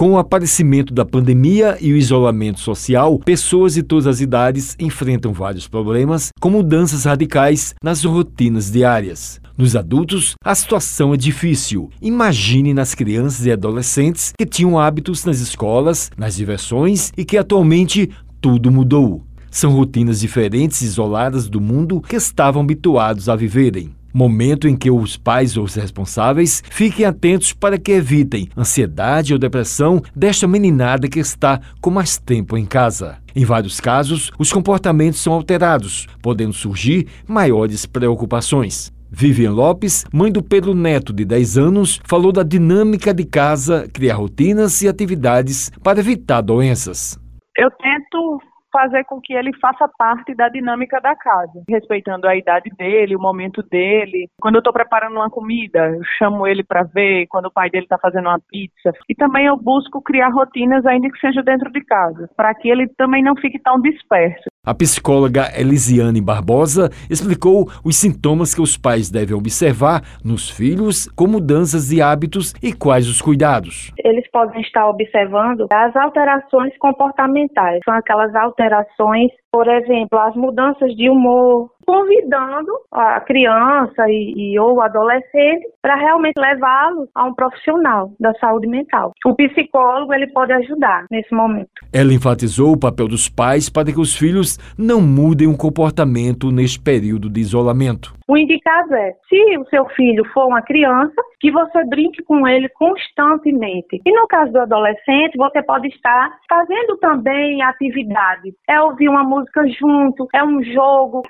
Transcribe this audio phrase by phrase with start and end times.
[0.00, 5.30] Com o aparecimento da pandemia e o isolamento social, pessoas de todas as idades enfrentam
[5.30, 9.38] vários problemas, com mudanças radicais nas rotinas diárias.
[9.58, 11.90] Nos adultos, a situação é difícil.
[12.00, 18.08] Imagine nas crianças e adolescentes que tinham hábitos nas escolas, nas diversões e que atualmente
[18.40, 19.22] tudo mudou.
[19.50, 23.99] São rotinas diferentes, isoladas do mundo que estavam habituados a viverem.
[24.12, 29.38] Momento em que os pais ou os responsáveis fiquem atentos para que evitem ansiedade ou
[29.38, 33.18] depressão desta meninada que está com mais tempo em casa.
[33.34, 38.92] Em vários casos, os comportamentos são alterados, podendo surgir maiores preocupações.
[39.12, 44.14] Vivian Lopes, mãe do Pedro Neto, de 10 anos, falou da dinâmica de casa, criar
[44.14, 47.18] rotinas e atividades para evitar doenças.
[47.56, 48.40] Eu tento
[48.72, 53.20] fazer com que ele faça parte da dinâmica da casa, respeitando a idade dele, o
[53.20, 54.28] momento dele.
[54.40, 57.84] Quando eu estou preparando uma comida, eu chamo ele para ver quando o pai dele
[57.84, 58.92] está fazendo uma pizza.
[59.08, 62.88] E também eu busco criar rotinas, ainda que seja dentro de casa, para que ele
[62.96, 64.49] também não fique tão disperso.
[64.62, 71.26] A psicóloga Elisiane Barbosa explicou os sintomas que os pais devem observar nos filhos, com
[71.26, 73.90] mudanças de hábitos e quais os cuidados.
[74.04, 81.08] Eles podem estar observando as alterações comportamentais, são aquelas alterações, por exemplo, as mudanças de
[81.08, 88.12] humor, convidando a criança e, e ou o adolescente para realmente levá-lo a um profissional
[88.18, 89.12] da saúde mental.
[89.24, 91.70] O psicólogo ele pode ajudar nesse momento.
[91.92, 96.80] Ela enfatizou o papel dos pais para que os filhos não mudem o comportamento neste
[96.80, 98.14] período de isolamento.
[98.30, 102.68] O indicado é, se o seu filho for uma criança, que você brinque com ele
[102.68, 104.00] constantemente.
[104.06, 108.54] E no caso do adolescente, você pode estar fazendo também atividade.
[108.68, 111.22] É ouvir uma música junto, é um jogo.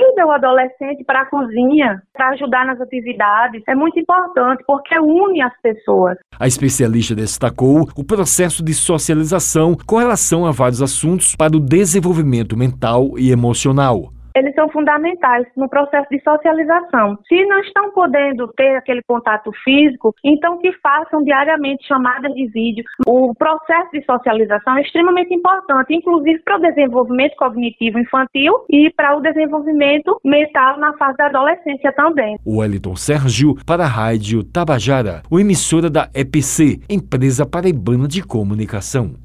[0.00, 3.62] Convida o adolescente para a cozinha, para ajudar nas atividades.
[3.68, 6.16] É muito importante porque une as pessoas.
[6.38, 12.56] A especialista destacou o processo de socialização com relação a vários assuntos para o desenvolvimento
[12.56, 17.18] mental e emocional eles são fundamentais no processo de socialização.
[17.28, 22.84] Se não estão podendo ter aquele contato físico, então que façam diariamente chamadas de vídeo.
[23.06, 29.16] O processo de socialização é extremamente importante, inclusive para o desenvolvimento cognitivo infantil e para
[29.16, 32.36] o desenvolvimento mental na fase da adolescência também.
[32.44, 39.20] O Wellington Sérgio para a Rádio Tabajara, o emissora da EPC, Empresa Paraibana de Comunicação.